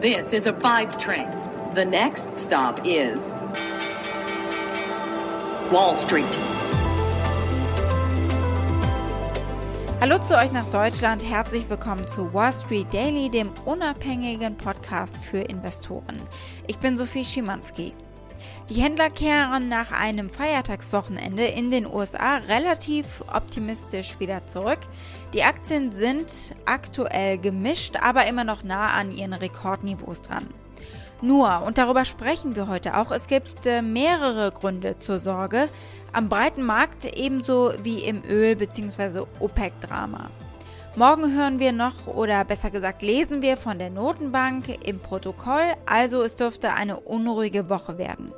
[0.00, 1.28] This is a five train.
[1.74, 3.18] The next stop is
[5.70, 6.24] Wall Street.
[10.00, 11.22] Hallo zu euch nach Deutschland.
[11.22, 16.18] Herzlich willkommen zu Wall Street Daily, dem unabhängigen Podcast für Investoren.
[16.66, 17.92] Ich bin Sophie Schimanski.
[18.70, 24.78] Die Händler kehren nach einem Feiertagswochenende in den USA relativ optimistisch wieder zurück.
[25.34, 26.30] Die Aktien sind
[26.66, 30.46] aktuell gemischt, aber immer noch nah an ihren Rekordniveaus dran.
[31.20, 35.68] Nur, und darüber sprechen wir heute auch, es gibt äh, mehrere Gründe zur Sorge
[36.12, 39.24] am breiten Markt ebenso wie im Öl- bzw.
[39.40, 40.30] OPEC-Drama.
[40.94, 46.22] Morgen hören wir noch oder besser gesagt lesen wir von der Notenbank im Protokoll, also
[46.22, 48.32] es dürfte eine unruhige Woche werden.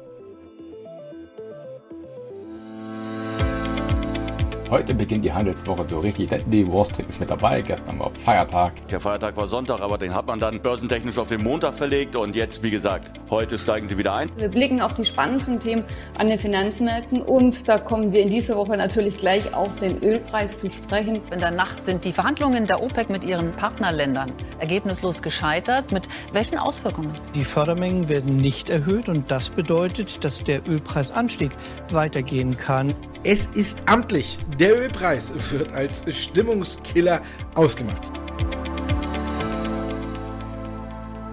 [4.73, 7.61] Heute beginnt die Handelswoche so richtig, denn die Wall Street ist mit dabei.
[7.61, 8.73] Gestern war Feiertag.
[8.89, 12.35] Der Feiertag war Sonntag, aber den hat man dann börsentechnisch auf den Montag verlegt und
[12.35, 14.31] jetzt, wie gesagt, heute steigen sie wieder ein.
[14.39, 15.85] Wir blicken auf die spannendsten Themen
[16.17, 20.57] an den Finanzmärkten und da kommen wir in dieser Woche natürlich gleich auf den Ölpreis
[20.57, 21.21] zu sprechen.
[21.31, 25.93] In der Nacht sind die Verhandlungen der OPEC mit ihren Partnerländern ergebnislos gescheitert.
[25.93, 27.13] Mit welchen Auswirkungen?
[27.35, 31.51] Die Fördermengen werden nicht erhöht und das bedeutet, dass der Ölpreisanstieg
[31.91, 32.95] weitergehen kann.
[33.25, 34.37] Es ist amtlich.
[34.59, 37.23] Der Ölpreis wird als Stimmungskiller
[37.55, 38.11] ausgemacht.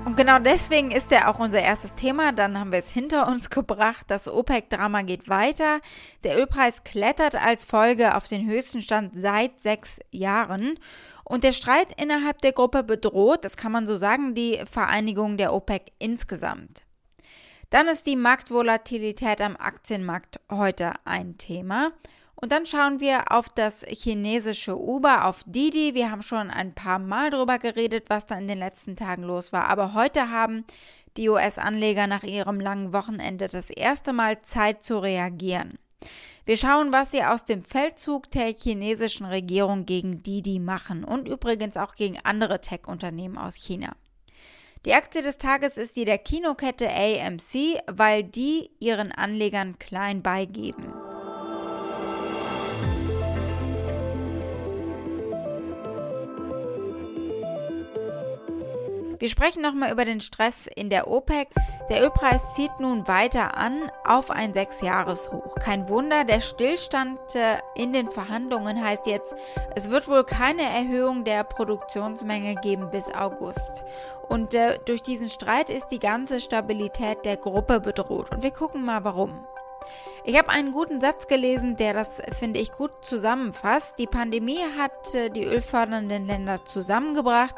[0.05, 2.31] Und genau deswegen ist er auch unser erstes Thema.
[2.31, 4.05] Dann haben wir es hinter uns gebracht.
[4.07, 5.79] Das OPEC-Drama geht weiter.
[6.23, 10.77] Der Ölpreis klettert als Folge auf den höchsten Stand seit sechs Jahren.
[11.23, 15.53] Und der Streit innerhalb der Gruppe bedroht, das kann man so sagen, die Vereinigung der
[15.53, 16.83] OPEC insgesamt.
[17.69, 21.91] Dann ist die Marktvolatilität am Aktienmarkt heute ein Thema.
[22.33, 25.93] Und dann schauen wir auf das chinesische Uber, auf Didi.
[25.93, 29.53] Wir haben schon ein paar Mal darüber geredet, was da in den letzten Tagen los
[29.53, 29.67] war.
[29.67, 30.63] Aber heute haben
[31.17, 35.77] die US-Anleger nach ihrem langen Wochenende das erste Mal Zeit zu reagieren.
[36.45, 41.77] Wir schauen, was sie aus dem Feldzug der chinesischen Regierung gegen Didi machen und übrigens
[41.77, 43.95] auch gegen andere Tech-Unternehmen aus China.
[44.85, 50.93] Die Aktie des Tages ist die der Kinokette AMC, weil die ihren Anlegern klein beigeben.
[59.19, 61.49] Wir sprechen nochmal über den Stress in der OPEC.
[61.89, 65.55] Der Ölpreis zieht nun weiter an auf ein Sechsjahreshoch.
[65.55, 69.35] Kein Wunder, der Stillstand äh, in den Verhandlungen heißt jetzt,
[69.75, 73.83] es wird wohl keine Erhöhung der Produktionsmenge geben bis August.
[74.29, 78.31] Und äh, durch diesen Streit ist die ganze Stabilität der Gruppe bedroht.
[78.31, 79.43] Und wir gucken mal warum.
[80.23, 83.97] Ich habe einen guten Satz gelesen, der das, finde ich, gut zusammenfasst.
[83.99, 87.55] Die Pandemie hat äh, die ölfördernden Länder zusammengebracht.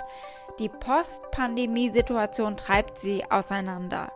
[0.62, 4.12] Die Post-Pandemie-Situation treibt sie auseinander.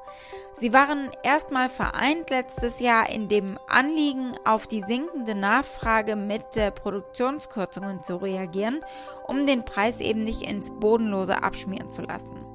[0.53, 6.69] Sie waren erstmal vereint letztes Jahr in dem Anliegen, auf die sinkende Nachfrage mit äh,
[6.69, 8.81] Produktionskürzungen zu reagieren,
[9.25, 12.45] um den Preis eben nicht ins Bodenlose abschmieren zu lassen.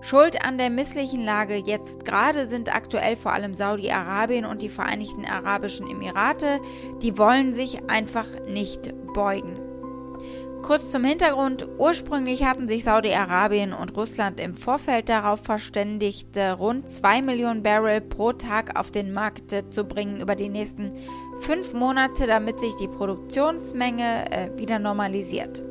[0.00, 5.26] Schuld an der misslichen Lage jetzt gerade sind aktuell vor allem Saudi-Arabien und die Vereinigten
[5.26, 6.58] Arabischen Emirate.
[7.02, 9.69] Die wollen sich einfach nicht beugen.
[10.62, 11.66] Kurz zum Hintergrund.
[11.78, 18.32] Ursprünglich hatten sich Saudi-Arabien und Russland im Vorfeld darauf verständigt, rund 2 Millionen Barrel pro
[18.32, 20.92] Tag auf den Markt zu bringen über die nächsten
[21.40, 25.62] fünf Monate, damit sich die Produktionsmenge äh, wieder normalisiert.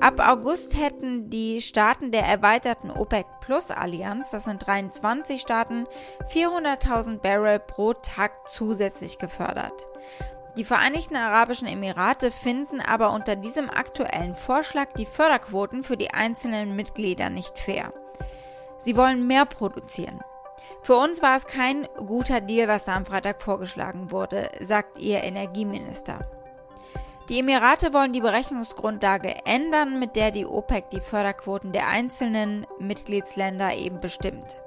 [0.00, 5.84] Ab August hätten die Staaten der erweiterten OPEC Plus Allianz, das sind 23 Staaten,
[6.32, 9.86] 400.000 Barrel pro Tag zusätzlich gefördert.
[10.58, 16.76] Die Vereinigten Arabischen Emirate finden aber unter diesem aktuellen Vorschlag die Förderquoten für die einzelnen
[16.76, 17.92] Mitglieder nicht fair.
[18.78, 20.20] Sie wollen mehr produzieren.
[20.82, 25.22] Für uns war es kein guter Deal, was da am Freitag vorgeschlagen wurde, sagt ihr
[25.22, 26.18] Energieminister.
[27.28, 33.74] Die Emirate wollen die Berechnungsgrundlage ändern, mit der die OPEC die Förderquoten der einzelnen Mitgliedsländer
[33.74, 34.60] eben bestimmt.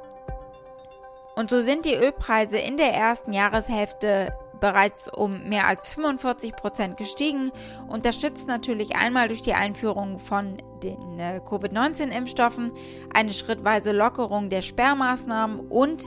[1.36, 4.34] Und so sind die Ölpreise in der ersten Jahreshälfte
[4.66, 7.52] bereits um mehr als 45 Prozent gestiegen,
[7.88, 12.72] unterstützt natürlich einmal durch die Einführung von den äh, Covid-19-Impfstoffen,
[13.14, 16.02] eine schrittweise Lockerung der Sperrmaßnahmen und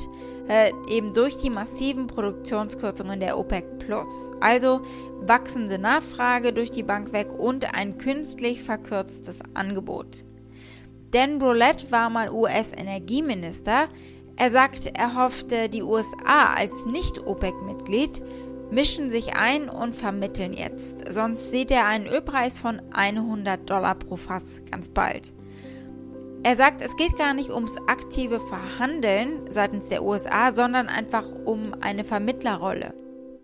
[0.49, 4.33] äh, eben durch die massiven Produktionskürzungen der OPEC Plus.
[4.41, 4.81] Also
[5.21, 10.25] wachsende Nachfrage durch die Bank weg und ein künstlich verkürztes Angebot.
[11.13, 13.87] Dan Brulett war mal US-Energieminister.
[14.41, 18.23] Er sagt, er hoffte, die USA als Nicht-OPEC-Mitglied
[18.71, 21.13] mischen sich ein und vermitteln jetzt.
[21.13, 25.33] Sonst sieht er einen Ölpreis von 100 Dollar pro Fass ganz bald.
[26.45, 31.75] Er sagt, es geht gar nicht ums aktive Verhandeln seitens der USA, sondern einfach um
[31.81, 32.95] eine Vermittlerrolle.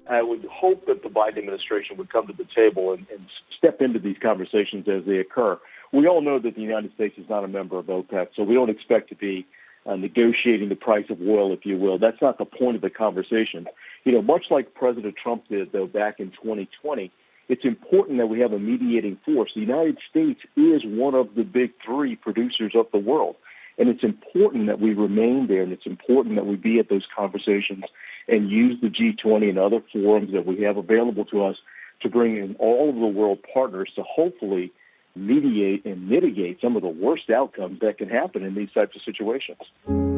[0.08, 3.26] I would hope that the Biden administration would come to the table and, and
[3.56, 5.58] step into these conversations as they occur.
[5.92, 8.54] We all know that the United States is not a member of OPEC, so we
[8.54, 9.46] don't expect to be
[9.86, 11.98] uh, negotiating the price of oil, if you will.
[11.98, 13.66] That's not the point of the conversation.
[14.04, 17.10] You know, much like President Trump did, though, back in 2020,
[17.48, 19.50] it's important that we have a mediating force.
[19.54, 23.36] The United States is one of the big three producers of the world.
[23.76, 27.06] And it's important that we remain there, and it's important that we be at those
[27.14, 27.84] conversations
[28.28, 31.56] and use the G20 and other forums that we have available to us
[32.02, 34.72] to bring in all of the world partners to hopefully
[35.16, 39.02] mediate and mitigate some of the worst outcomes that can happen in these types of
[39.02, 40.13] situations.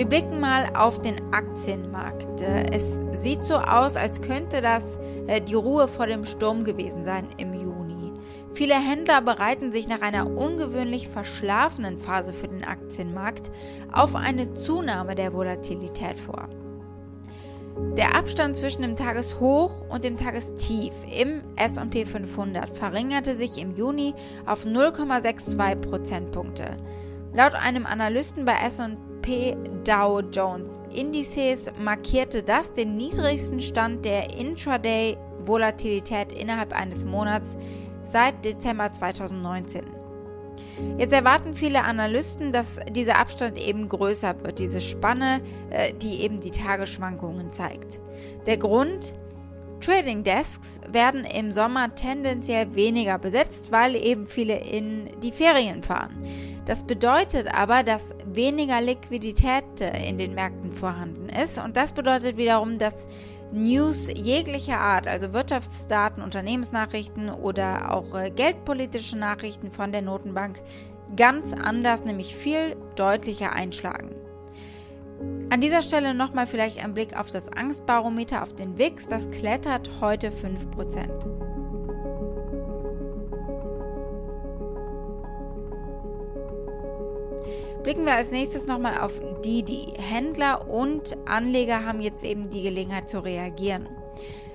[0.00, 2.40] Wir blicken mal auf den Aktienmarkt.
[2.40, 4.82] Es sieht so aus, als könnte das
[5.26, 8.10] äh, die Ruhe vor dem Sturm gewesen sein im Juni.
[8.54, 13.50] Viele Händler bereiten sich nach einer ungewöhnlich verschlafenen Phase für den Aktienmarkt
[13.92, 16.48] auf eine Zunahme der Volatilität vor.
[17.98, 24.14] Der Abstand zwischen dem Tageshoch und dem Tagestief im SP 500 verringerte sich im Juni
[24.46, 26.78] auf 0,62 Prozentpunkte.
[27.34, 29.09] Laut einem Analysten bei S&P
[29.84, 37.56] Dow Jones Indices markierte das den niedrigsten Stand der Intraday-Volatilität innerhalb eines Monats
[38.04, 39.84] seit Dezember 2019.
[40.98, 45.40] Jetzt erwarten viele Analysten, dass dieser Abstand eben größer wird, diese Spanne,
[45.70, 48.00] äh, die eben die Tagesschwankungen zeigt.
[48.46, 49.14] Der Grund,
[49.80, 56.22] Trading Desks werden im Sommer tendenziell weniger besetzt, weil eben viele in die Ferien fahren.
[56.66, 62.78] Das bedeutet aber, dass weniger Liquidität in den Märkten vorhanden ist und das bedeutet wiederum,
[62.78, 63.06] dass
[63.52, 70.62] News jeglicher Art, also Wirtschaftsdaten, Unternehmensnachrichten oder auch äh, geldpolitische Nachrichten von der Notenbank
[71.16, 74.14] ganz anders, nämlich viel deutlicher einschlagen.
[75.50, 79.90] An dieser Stelle nochmal vielleicht ein Blick auf das Angstbarometer auf den WIX, das klettert
[80.00, 81.39] heute 5%.
[87.82, 89.94] Blicken wir als nächstes nochmal auf Didi.
[89.96, 93.88] Händler und Anleger haben jetzt eben die Gelegenheit zu reagieren.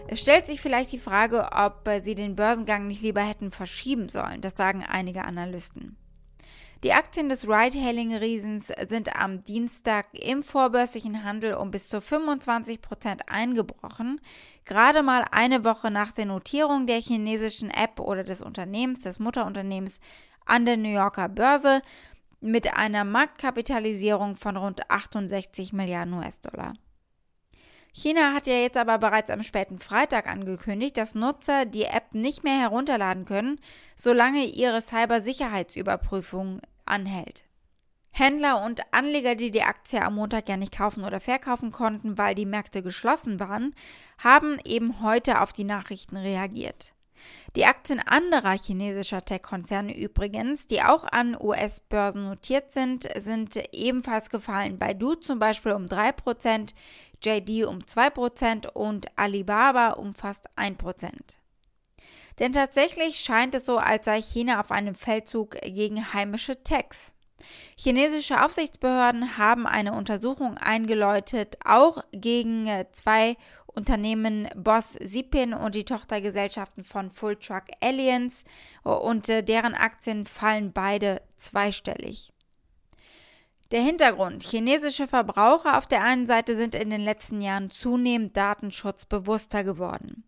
[0.08, 4.42] Es stellt sich vielleicht die Frage, ob sie den Börsengang nicht lieber hätten verschieben sollen.
[4.42, 5.98] Das sagen einige Analysten.
[6.84, 13.28] Die Aktien des Ride-Hailing-Riesens sind am Dienstag im vorbörslichen Handel um bis zu 25 Prozent
[13.28, 14.22] eingebrochen.
[14.66, 20.00] Gerade mal eine Woche nach der Notierung der chinesischen App oder des Unternehmens, des Mutterunternehmens
[20.46, 21.82] an der New Yorker Börse
[22.46, 26.74] mit einer Marktkapitalisierung von rund 68 Milliarden US-Dollar.
[27.92, 32.44] China hat ja jetzt aber bereits am späten Freitag angekündigt, dass Nutzer die App nicht
[32.44, 33.60] mehr herunterladen können,
[33.96, 37.46] solange ihre Cybersicherheitsüberprüfung anhält.
[38.12, 42.36] Händler und Anleger, die die Aktie am Montag ja nicht kaufen oder verkaufen konnten, weil
[42.36, 43.74] die Märkte geschlossen waren,
[44.20, 46.95] haben eben heute auf die Nachrichten reagiert.
[47.56, 54.78] Die Aktien anderer chinesischer Tech-Konzerne übrigens, die auch an US-Börsen notiert sind, sind ebenfalls gefallen.
[54.78, 56.74] Baidu zum Beispiel um 3%,
[57.24, 61.38] JD um 2% und Alibaba um fast 1%.
[62.40, 67.14] Denn tatsächlich scheint es so, als sei China auf einem Feldzug gegen heimische Techs.
[67.78, 73.38] Chinesische Aufsichtsbehörden haben eine Untersuchung eingeläutet, auch gegen zwei
[73.76, 78.46] Unternehmen Boss Sipin und die Tochtergesellschaften von Full Truck Alliance
[78.84, 82.32] und äh, deren Aktien fallen beide zweistellig.
[83.72, 84.44] Der Hintergrund.
[84.44, 90.24] Chinesische Verbraucher auf der einen Seite sind in den letzten Jahren zunehmend datenschutzbewusster geworden.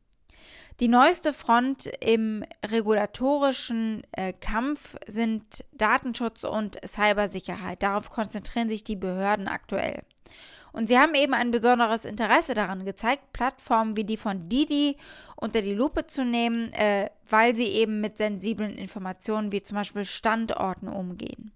[0.79, 7.81] Die neueste Front im regulatorischen äh, Kampf sind Datenschutz und Cybersicherheit.
[7.81, 10.03] Darauf konzentrieren sich die Behörden aktuell.
[10.77, 14.95] Und sie haben eben ein besonderes Interesse daran gezeigt, Plattformen wie die von Didi
[15.35, 20.05] unter die Lupe zu nehmen, äh, weil sie eben mit sensiblen Informationen wie zum Beispiel
[20.05, 21.51] Standorten umgehen.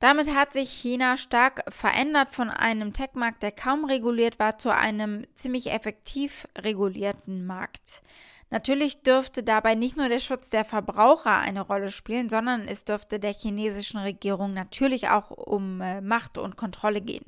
[0.00, 5.26] Damit hat sich China stark verändert von einem Tech-Markt, der kaum reguliert war, zu einem
[5.34, 8.02] ziemlich effektiv regulierten Markt.
[8.50, 13.18] Natürlich dürfte dabei nicht nur der Schutz der Verbraucher eine Rolle spielen, sondern es dürfte
[13.18, 17.24] der chinesischen Regierung natürlich auch um äh, Macht und Kontrolle gehen.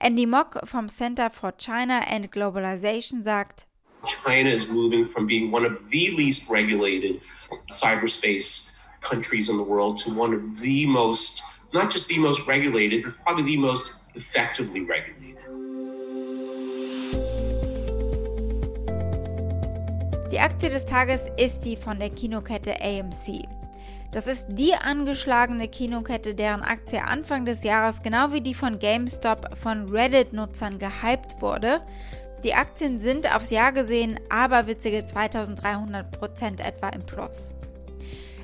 [0.00, 3.66] Andy Mock vom Center for China and Globalization sagt,
[4.06, 7.20] China is moving from being one of the least regulated
[7.68, 11.42] cyberspace countries in the world to one of the most,
[11.74, 15.36] not just the most regulated, but probably the most effectively regulated.
[20.30, 23.57] Die Aktie des Tages ist die von der Kinokette AMC.
[24.12, 29.58] Das ist die angeschlagene Kinokette, deren Aktie Anfang des Jahres genau wie die von GameStop
[29.58, 31.82] von Reddit-Nutzern gehypt wurde.
[32.42, 37.52] Die Aktien sind aufs Jahr gesehen aberwitzige 2300% etwa im Plus.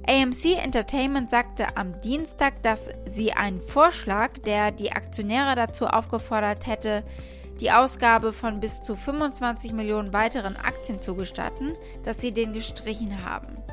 [0.06, 7.04] AMC Entertainment sagte am Dienstag, dass sie einen Vorschlag, der die Aktionäre dazu aufgefordert hätte,
[7.61, 13.25] die Ausgabe von bis zu 25 Millionen weiteren Aktien zu gestatten, dass sie den gestrichen
[13.25, 13.63] haben.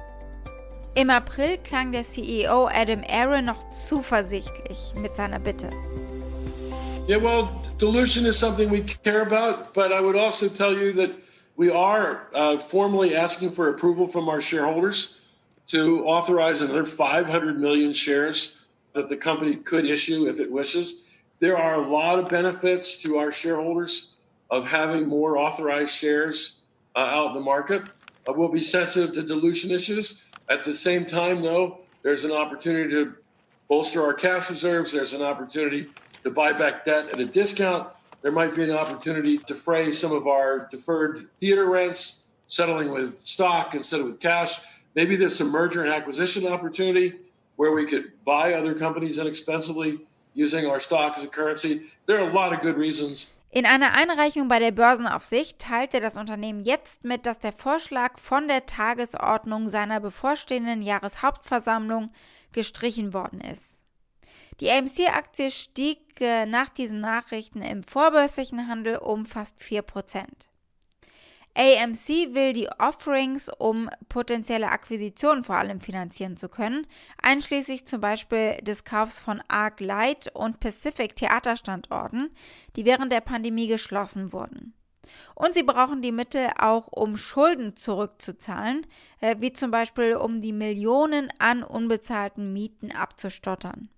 [0.93, 5.69] Im April klang der CEO Adam Aaron noch zuversichtlich mit seiner Bitte.
[7.07, 11.11] Yeah, well, dilution is something we care about, but I would also tell you that
[11.55, 15.15] we are uh, formally asking for approval from our shareholders
[15.67, 18.57] to authorize another 500 million shares
[18.91, 21.03] that the company could issue if it wishes.
[21.39, 24.15] There are a lot of benefits to our shareholders
[24.49, 26.63] of having more authorized shares
[26.97, 27.83] uh, out in the market.
[28.27, 30.21] Uh, we'll be sensitive to dilution issues.
[30.51, 33.13] At the same time, though, there's an opportunity to
[33.69, 34.91] bolster our cash reserves.
[34.91, 35.87] There's an opportunity
[36.25, 37.87] to buy back debt at a discount.
[38.21, 43.17] There might be an opportunity to fray some of our deferred theater rents, settling with
[43.25, 44.59] stock instead of with cash.
[44.93, 47.13] Maybe there's a merger and acquisition opportunity
[47.55, 50.01] where we could buy other companies inexpensively
[50.33, 51.83] using our stock as a currency.
[52.07, 53.31] There are a lot of good reasons.
[53.53, 58.47] In einer Einreichung bei der Börsenaufsicht teilte das Unternehmen jetzt mit, dass der Vorschlag von
[58.47, 62.13] der Tagesordnung seiner bevorstehenden Jahreshauptversammlung
[62.53, 63.77] gestrichen worden ist.
[64.61, 70.23] Die AMC-Aktie stieg äh, nach diesen Nachrichten im vorbörslichen Handel um fast 4%.
[71.53, 76.87] AMC will die Offerings, um potenzielle Akquisitionen vor allem finanzieren zu können,
[77.21, 82.29] einschließlich zum Beispiel des Kaufs von Arc Light und Pacific Theaterstandorten,
[82.75, 84.73] die während der Pandemie geschlossen wurden.
[85.35, 88.85] Und sie brauchen die Mittel auch, um Schulden zurückzuzahlen,
[89.19, 93.89] äh, wie zum Beispiel um die Millionen an unbezahlten Mieten abzustottern.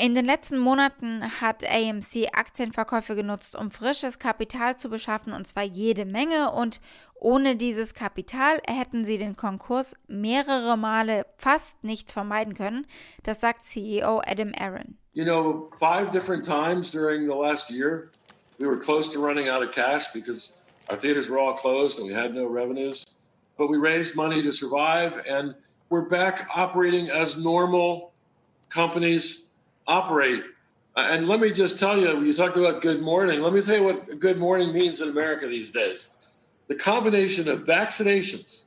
[0.00, 5.64] In den letzten Monaten hat AMC Aktienverkäufe genutzt, um frisches Kapital zu beschaffen, und zwar
[5.64, 6.52] jede Menge.
[6.52, 6.80] Und
[7.16, 12.86] ohne dieses Kapital hätten sie den Konkurs mehrere Male fast nicht vermeiden können.
[13.24, 14.98] Das sagt CEO Adam Aaron.
[15.14, 18.10] You know, five different times during the last year,
[18.58, 20.54] we were close to running out of cash because
[20.90, 23.04] our theaters were all closed and we had no revenues.
[23.56, 25.56] But we raised money to survive, and
[25.90, 28.12] we're back operating as normal
[28.68, 29.47] companies
[29.88, 30.44] operate.
[30.96, 33.40] And let me just tell you, you talked about good morning.
[33.40, 36.12] Let me tell you what good morning means in America these days.
[36.68, 38.64] The combination of vaccinations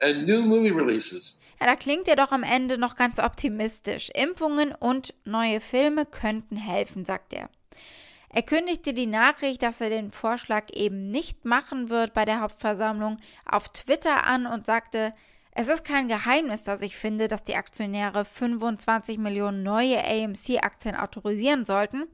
[0.00, 1.38] and new movie releases.
[1.60, 4.10] Ja, da klingt er doch am Ende noch ganz optimistisch.
[4.10, 7.48] Impfungen und neue Filme könnten helfen, sagt er.
[8.28, 13.18] Er kündigte die Nachricht, dass er den Vorschlag eben nicht machen wird bei der Hauptversammlung,
[13.50, 15.14] auf Twitter an und sagte,
[15.58, 21.64] es ist kein Geheimnis, dass ich finde, dass die Aktionäre 25 Millionen neue AMC-Aktien autorisieren
[21.64, 22.04] sollten.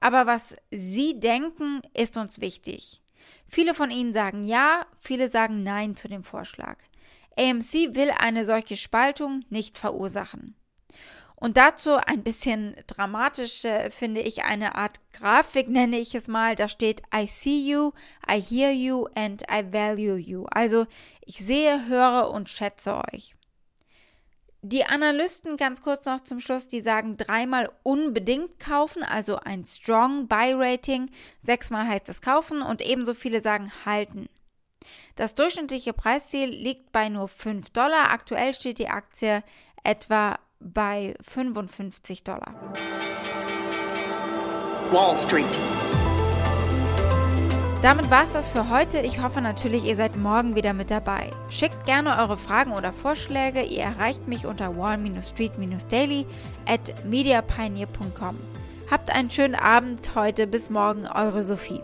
[0.00, 3.00] Aber was Sie denken, ist uns wichtig.
[3.46, 6.78] Viele von Ihnen sagen ja, viele sagen nein zu dem Vorschlag.
[7.38, 10.56] AMC will eine solche Spaltung nicht verursachen.
[11.42, 16.54] Und dazu ein bisschen dramatisch äh, finde ich eine Art Grafik, nenne ich es mal.
[16.54, 17.90] Da steht I see you,
[18.30, 20.46] I hear you and I value you.
[20.52, 20.86] Also
[21.22, 23.34] ich sehe, höre und schätze euch.
[24.60, 30.28] Die Analysten ganz kurz noch zum Schluss, die sagen dreimal unbedingt kaufen, also ein Strong
[30.28, 31.10] Buy Rating.
[31.42, 34.28] Sechsmal heißt es kaufen und ebenso viele sagen halten.
[35.16, 38.12] Das durchschnittliche Preisziel liegt bei nur 5 Dollar.
[38.12, 39.42] Aktuell steht die Aktie
[39.82, 42.54] etwa bei 55 Dollar.
[44.90, 45.46] Wall Street.
[47.82, 49.00] Damit war es das für heute.
[49.00, 51.30] Ich hoffe natürlich, ihr seid morgen wieder mit dabei.
[51.50, 53.62] Schickt gerne eure Fragen oder Vorschläge.
[53.62, 56.24] Ihr erreicht mich unter wall-street-daily
[56.66, 58.36] at mediapioneer.com.
[58.88, 60.46] Habt einen schönen Abend heute.
[60.46, 61.80] Bis morgen, eure Sophie.